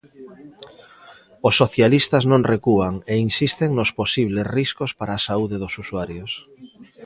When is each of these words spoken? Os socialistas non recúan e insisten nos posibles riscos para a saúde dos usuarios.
Os 1.47 1.53
socialistas 1.61 2.23
non 2.31 2.47
recúan 2.53 2.93
e 3.11 3.13
insisten 3.27 3.69
nos 3.73 3.93
posibles 3.99 4.47
riscos 4.57 4.91
para 4.99 5.13
a 5.15 5.23
saúde 5.27 5.55
dos 5.63 5.73
usuarios. 5.83 6.31